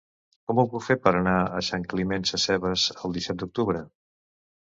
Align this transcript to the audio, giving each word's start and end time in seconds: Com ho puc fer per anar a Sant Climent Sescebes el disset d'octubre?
Com 0.51 0.59
ho 0.61 0.63
puc 0.69 0.83
fer 0.85 0.95
per 1.01 1.11
anar 1.17 1.33
a 1.57 1.59
Sant 1.67 1.85
Climent 1.91 2.25
Sescebes 2.29 2.85
el 3.01 3.15
disset 3.19 3.43
d'octubre? 3.43 3.85